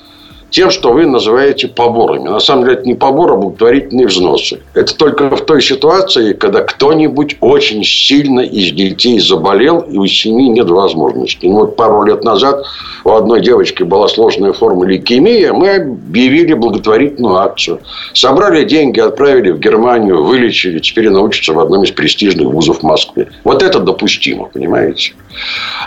тем, 0.51 0.69
что 0.69 0.91
вы 0.91 1.05
называете 1.05 1.67
поборами. 1.67 2.27
На 2.27 2.39
самом 2.39 2.65
деле, 2.65 2.77
это 2.77 2.85
не 2.85 2.93
побор, 2.93 3.31
а 3.31 3.35
благотворительные 3.37 4.07
взносы. 4.07 4.59
Это 4.73 4.95
только 4.95 5.35
в 5.35 5.41
той 5.45 5.61
ситуации, 5.61 6.33
когда 6.33 6.61
кто-нибудь 6.61 7.37
очень 7.39 7.83
сильно 7.83 8.41
из 8.41 8.71
детей 8.71 9.19
заболел, 9.19 9.79
и 9.79 9.97
у 9.97 10.05
семьи 10.05 10.49
нет 10.49 10.69
возможности. 10.69 11.45
Ну, 11.45 11.61
вот 11.61 11.75
пару 11.75 12.03
лет 12.03 12.23
назад 12.23 12.65
у 13.05 13.11
одной 13.11 13.41
девочки 13.41 13.83
была 13.83 14.07
сложная 14.07 14.53
форма 14.53 14.85
лейкемии, 14.85 15.49
мы 15.49 15.75
объявили 15.75 16.53
благотворительную 16.53 17.37
акцию. 17.37 17.79
Собрали 18.13 18.63
деньги, 18.65 18.99
отправили 18.99 19.51
в 19.51 19.59
Германию, 19.59 20.23
вылечили, 20.23 20.79
теперь 20.79 21.07
она 21.07 21.21
учится 21.21 21.53
в 21.53 21.59
одном 21.59 21.83
из 21.83 21.91
престижных 21.91 22.47
вузов 22.47 22.79
в 22.79 22.83
Москве. 22.83 23.29
Вот 23.43 23.63
это 23.63 23.79
допустимо, 23.79 24.45
понимаете? 24.45 25.13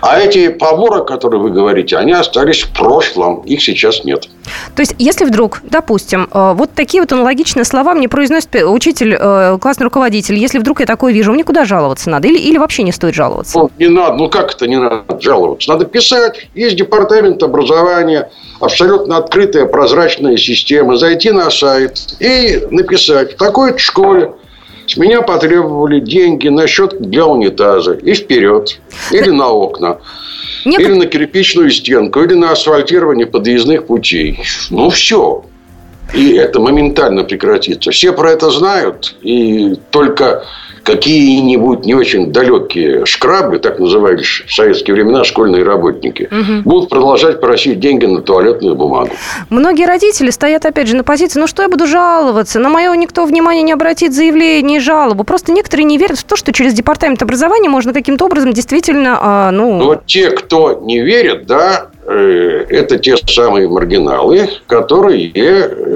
А 0.00 0.18
эти 0.18 0.48
поборы, 0.48 1.04
которые 1.04 1.40
вы 1.40 1.50
говорите, 1.50 1.96
они 1.96 2.12
остались 2.12 2.62
в 2.62 2.70
прошлом, 2.70 3.42
их 3.42 3.62
сейчас 3.62 4.04
нет. 4.04 4.28
То 4.74 4.82
есть, 4.82 4.94
если 4.98 5.24
вдруг, 5.24 5.60
допустим, 5.62 6.28
э, 6.30 6.52
вот 6.54 6.72
такие 6.74 7.02
вот 7.02 7.12
аналогичные 7.12 7.64
слова 7.64 7.94
мне 7.94 8.08
произносит 8.08 8.54
учитель, 8.54 9.16
э, 9.18 9.58
классный 9.60 9.84
руководитель, 9.84 10.36
если 10.36 10.58
вдруг 10.58 10.80
я 10.80 10.86
такое 10.86 11.12
вижу, 11.12 11.32
мне 11.32 11.44
куда 11.44 11.64
жаловаться 11.64 12.10
надо? 12.10 12.28
Или, 12.28 12.38
или 12.38 12.58
вообще 12.58 12.82
не 12.82 12.92
стоит 12.92 13.14
жаловаться? 13.14 13.58
Ну, 13.58 13.70
не 13.78 13.88
надо. 13.88 14.16
Ну, 14.16 14.28
как 14.28 14.54
это 14.54 14.66
не 14.66 14.78
надо 14.78 15.20
жаловаться? 15.20 15.70
Надо 15.70 15.84
писать. 15.84 16.48
Есть 16.54 16.76
департамент 16.76 17.42
образования, 17.42 18.30
абсолютно 18.60 19.16
открытая, 19.16 19.66
прозрачная 19.66 20.36
система. 20.36 20.96
Зайти 20.96 21.30
на 21.30 21.50
сайт 21.50 22.16
и 22.20 22.66
написать. 22.70 23.34
В 23.34 23.36
такой-то 23.36 23.78
школе 23.78 24.32
с 24.86 24.96
меня 24.96 25.22
потребовали 25.22 26.00
деньги 26.00 26.48
на 26.48 26.66
счет 26.66 27.00
для 27.00 27.26
унитаза. 27.26 27.92
И 27.92 28.14
вперед. 28.14 28.80
Или 29.10 29.30
на 29.30 29.48
окна. 29.48 29.98
Нет... 30.64 30.80
Или 30.80 30.94
на 30.94 31.06
кирпичную 31.06 31.70
стенку, 31.70 32.22
или 32.22 32.34
на 32.34 32.52
асфальтирование 32.52 33.26
подъездных 33.26 33.86
путей. 33.86 34.40
Ну, 34.70 34.90
все. 34.90 35.44
И 36.12 36.34
это 36.34 36.60
моментально 36.60 37.24
прекратится. 37.24 37.90
Все 37.90 38.12
про 38.12 38.30
это 38.30 38.50
знают. 38.50 39.16
И 39.22 39.76
только 39.90 40.44
какие-нибудь 40.84 41.84
не 41.84 41.94
очень 41.94 42.30
далекие 42.30 43.06
шкрабы, 43.06 43.58
так 43.58 43.78
назывались 43.78 44.44
в 44.46 44.54
советские 44.54 44.94
времена 44.94 45.24
школьные 45.24 45.64
работники, 45.64 46.28
угу. 46.30 46.62
будут 46.68 46.90
продолжать 46.90 47.40
просить 47.40 47.80
деньги 47.80 48.04
на 48.04 48.20
туалетную 48.20 48.76
бумагу. 48.76 49.10
Многие 49.50 49.86
родители 49.86 50.30
стоят, 50.30 50.66
опять 50.66 50.86
же, 50.86 50.96
на 50.96 51.02
позиции, 51.02 51.40
ну 51.40 51.46
что 51.46 51.62
я 51.62 51.68
буду 51.68 51.86
жаловаться, 51.86 52.60
на 52.60 52.68
мое 52.68 52.92
никто 52.94 53.24
внимания 53.24 53.62
не 53.62 53.72
обратит 53.72 54.12
заявление, 54.12 54.78
жалобу. 54.78 55.24
Просто 55.24 55.52
некоторые 55.52 55.84
не 55.84 55.98
верят 55.98 56.18
в 56.18 56.24
то, 56.24 56.36
что 56.36 56.52
через 56.52 56.74
департамент 56.74 57.22
образования 57.22 57.68
можно 57.68 57.92
каким-то 57.92 58.26
образом 58.26 58.52
действительно, 58.52 59.18
а, 59.20 59.50
ну... 59.50 59.78
Но 59.78 59.96
те, 60.06 60.30
кто 60.30 60.80
не 60.82 61.00
верит, 61.00 61.46
да, 61.46 61.88
это 62.06 62.98
те 62.98 63.16
самые 63.16 63.68
маргиналы, 63.68 64.50
которые 64.66 65.30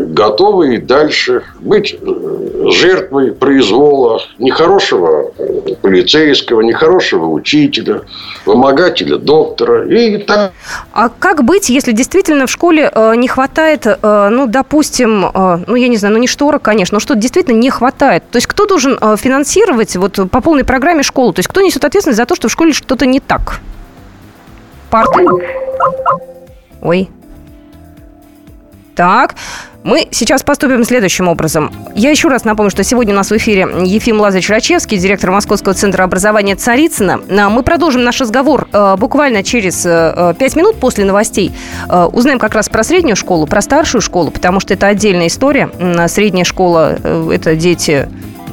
готовы 0.09 0.77
и 0.77 0.79
дальше 0.79 1.43
быть 1.61 1.97
э, 2.01 2.71
жертвой 2.71 3.33
произвола 3.33 4.21
нехорошего 4.39 5.33
э, 5.39 5.75
полицейского, 5.81 6.63
нехорошего 6.63 7.27
учителя, 7.27 8.03
вымогателя 8.47 9.17
доктора 9.17 9.87
и 9.87 10.19
так. 10.19 10.53
А 10.93 11.09
как 11.09 11.45
быть, 11.45 11.69
если 11.69 11.93
действительно 11.93 12.47
в 12.47 12.51
школе 12.51 12.91
не 13.17 13.29
хватает, 13.29 13.87
ну, 14.03 14.47
допустим, 14.47 15.27
ну, 15.67 15.75
я 15.75 15.89
не 15.89 15.97
знаю, 15.97 16.15
ну, 16.15 16.21
не 16.21 16.27
шторок, 16.27 16.63
конечно, 16.63 16.97
но 16.97 17.01
что-то 17.01 17.21
действительно 17.21 17.57
не 17.57 17.71
хватает? 17.71 18.25
То 18.31 18.37
есть, 18.37 18.47
кто 18.47 18.67
должен 18.67 18.99
финансировать 19.17 19.97
вот 19.97 20.19
по 20.31 20.41
полной 20.41 20.65
программе 20.65 21.03
школу? 21.03 21.33
То 21.33 21.41
есть, 21.41 21.49
кто 21.49 21.61
несет 21.61 21.85
ответственность 21.85 22.19
за 22.19 22.27
то, 22.27 22.35
что 22.35 22.49
в 22.49 22.53
школе 22.53 22.73
что-то 22.73 23.07
не 23.07 23.21
так? 23.21 23.61
Парты? 24.91 25.25
Ой. 26.81 27.09
Так, 28.95 29.37
мы 29.85 30.09
сейчас 30.11 30.43
поступим 30.43 30.83
следующим 30.83 31.29
образом. 31.29 31.73
Я 31.95 32.11
еще 32.11 32.29
раз 32.29 32.45
напомню, 32.45 32.71
что 32.71 32.83
сегодня 32.83 33.15
у 33.15 33.17
нас 33.17 33.31
в 33.31 33.37
эфире 33.37 33.69
Ефим 33.85 34.21
Лазаревич 34.21 34.51
Рачевский, 34.51 34.99
директор 34.99 35.31
Московского 35.31 35.73
центра 35.73 36.03
образования 36.03 36.57
«Царицыно». 36.57 37.21
А, 37.31 37.49
мы 37.49 37.63
продолжим 37.63 38.03
наш 38.03 38.21
разговор 38.21 38.67
э, 38.73 38.97
буквально 38.99 39.45
через 39.45 39.87
э, 39.87 40.35
пять 40.37 40.57
минут 40.57 40.77
после 40.81 41.05
новостей. 41.05 41.53
Э, 41.89 42.07
узнаем 42.07 42.41
как 42.41 42.55
раз 42.55 42.69
про 42.69 42.83
среднюю 42.83 43.15
школу, 43.15 43.47
про 43.47 43.63
старшую 43.63 44.03
школу, 44.03 44.33
потому 44.33 44.59
что 44.59 44.75
это 44.75 44.89
отдельная 44.89 45.29
история. 45.29 45.71
Средняя 46.09 46.45
школа– 46.45 46.99
это 47.33 47.55
дети 47.55 48.09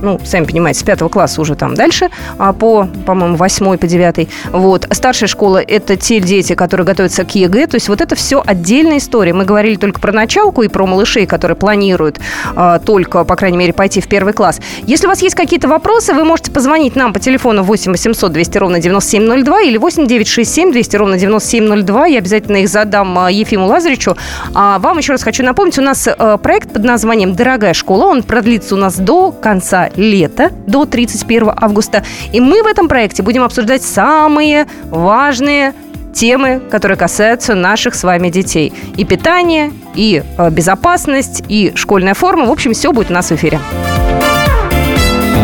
ну, 0.06 0.20
сами 0.24 0.46
понимаете, 0.46 0.80
с 0.80 0.84
пятого 0.84 1.10
класса 1.10 1.42
уже 1.42 1.56
там 1.56 1.74
дальше, 1.74 2.10
а 2.38 2.54
по, 2.54 2.88
по-моему, 3.06 3.36
восьмой, 3.36 3.78
по 3.78 3.88
девятый. 3.88 4.30
Вот. 4.52 4.88
Старшая 4.92 5.28
школа– 5.28 5.62
это 5.68 5.98
те 5.98 6.20
дети, 6.20 6.54
которые 6.54 6.86
готовятся 6.86 7.26
к 7.26 7.34
ЕГЭ. 7.34 7.68
То 7.68 7.76
есть 7.76 7.90
вот 7.90 8.02
это 8.02 8.16
все 8.16 8.44
отдельная 8.46 8.98
история. 8.98 9.34
Мы 9.34 9.46
говорили 9.46 9.76
только 9.76 10.00
про 10.00 10.12
началку 10.12 10.62
и 10.62 10.68
про 10.68 10.86
малышей, 10.86 11.26
которые 11.26 11.58
планируют 11.58 12.20
а, 12.56 12.80
только, 12.80 13.24
по 13.24 13.36
крайней 13.36 13.58
мере, 13.58 13.74
пойти 13.74 14.00
в 14.00 14.08
первый 14.08 14.34
класс. 14.34 14.60
Если 14.84 15.08
у 15.08 15.10
вас 15.10 15.22
есть 15.22 15.36
какие-то 15.36 15.68
вопросы, 15.68 16.14
вы 16.14 16.24
можете 16.24 16.52
позвонить 16.52 16.96
нам 16.96 17.12
по 17.12 17.20
телефону 17.20 17.64
8 17.64 17.92
800 17.92 18.32
200 18.32 18.58
ровно 18.60 18.80
9702 18.80 19.62
или 19.62 19.78
8 19.78 20.08
967 20.08 20.72
200 20.72 20.96
ровно 20.98 21.18
9702. 21.18 22.06
Я 22.08 22.20
обязательно 22.20 22.58
их 22.58 22.70
задам 22.70 23.18
а, 23.18 23.32
Ефиму 23.32 23.66
Лазаревичу. 23.66 24.16
А 24.54 24.78
вам 24.78 25.00
еще 25.00 25.14
раз 25.14 25.24
хочу 25.24 25.44
напомнить, 25.44 25.80
у 25.80 25.82
нас 25.82 26.08
а, 26.08 26.38
проект 26.38 26.72
под 26.72 26.84
названием 26.84 27.34
«Дорогая 27.34 27.74
школа». 27.74 28.06
Он 28.06 28.22
продлится 28.22 28.76
у 28.76 28.78
нас 28.78 28.98
до 28.98 29.32
конца 29.32 29.90
лета 29.96 30.52
до 30.68 30.86
31 30.86 31.52
августа. 31.56 32.04
И 32.32 32.40
мы 32.40 32.64
в 32.64 32.68
этом 32.68 32.88
проекте 32.88 33.24
будем 33.24 33.44
обсуждать 33.44 33.84
самые 33.84 34.68
важные 34.90 35.74
темы, 36.14 36.62
которые 36.72 36.98
касаются 36.98 37.56
наших 37.56 37.94
с 37.94 38.04
вами 38.04 38.30
детей. 38.30 38.74
И 38.98 39.04
питание, 39.04 39.74
и 39.96 40.24
э, 40.38 40.50
безопасность, 40.50 41.44
и 41.50 41.74
школьная 41.76 42.14
форма. 42.14 42.46
В 42.46 42.52
общем, 42.52 42.74
все 42.74 42.92
будет 42.92 43.12
у 43.12 43.14
нас 43.14 43.30
в 43.30 43.36
эфире. 43.36 43.60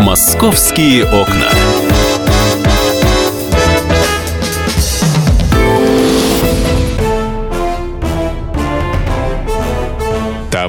«Московские 0.02 1.04
окна». 1.06 1.91